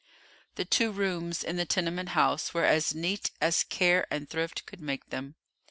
The 0.55 0.65
two 0.65 0.91
rooms 0.91 1.43
in 1.43 1.57
the 1.57 1.65
tenement 1.67 2.09
house 2.17 2.55
were 2.55 2.65
as 2.65 2.95
neat 2.95 3.29
as 3.39 3.63
care 3.63 4.07
and 4.11 4.27
thrift 4.27 4.65
could 4.65 4.81
make 4.81 5.11
them. 5.11 5.35